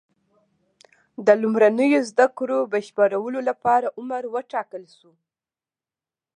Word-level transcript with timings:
د 1.25 1.27
لومړنیو 1.41 2.01
زده 2.09 2.27
کړو 2.37 2.57
بشپړولو 2.71 3.39
لپاره 3.49 3.93
عمر 3.99 4.23
وټاکل 4.35 4.83
شو. 4.97 5.11